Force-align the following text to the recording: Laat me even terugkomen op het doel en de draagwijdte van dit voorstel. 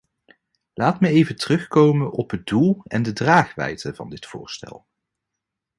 Laat 0.73 0.99
me 0.99 1.09
even 1.09 1.35
terugkomen 1.37 2.11
op 2.11 2.31
het 2.31 2.45
doel 2.47 2.81
en 2.83 3.03
de 3.03 3.13
draagwijdte 3.13 3.95
van 3.95 4.09
dit 4.09 4.25
voorstel. 4.25 4.85